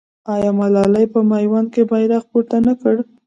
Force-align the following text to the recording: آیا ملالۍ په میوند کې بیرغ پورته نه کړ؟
آیا 0.33 0.51
ملالۍ 0.59 1.05
په 1.13 1.19
میوند 1.29 1.67
کې 1.73 1.81
بیرغ 1.89 2.23
پورته 2.31 2.57
نه 2.67 2.73
کړ؟ 2.81 2.95